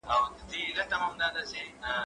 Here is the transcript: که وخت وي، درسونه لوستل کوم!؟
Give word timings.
که 0.03 0.07
وخت 0.13 0.37
وي، 0.51 0.63
درسونه 0.77 1.27
لوستل 1.33 1.67
کوم!؟ 1.83 1.95